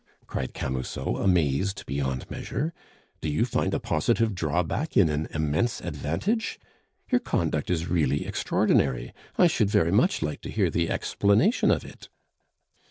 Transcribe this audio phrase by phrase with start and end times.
[0.25, 2.73] cried Camusot, amazed beyond measure.
[3.21, 6.59] "Do you find a positive drawback in an immense advantage?
[7.11, 11.85] Your conduct is really extraordinary; I should very much like to hear the explanation of
[11.85, 12.09] it."